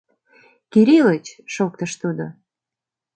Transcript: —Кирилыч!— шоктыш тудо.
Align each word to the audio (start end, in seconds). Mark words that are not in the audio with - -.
—Кирилыч!— 0.71 1.25
шоктыш 1.53 1.91
тудо. 2.01 2.25